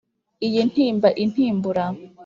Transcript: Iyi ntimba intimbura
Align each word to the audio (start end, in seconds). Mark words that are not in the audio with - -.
Iyi 0.47 0.61
ntimba 0.71 1.09
intimbura 1.23 1.85